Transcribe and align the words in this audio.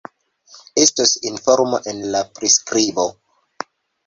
Estos 0.73 1.11
informo 1.31 1.79
en 1.93 2.01
la 2.15 2.25
priskribo 2.39 3.07